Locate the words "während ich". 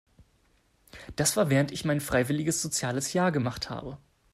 1.51-1.85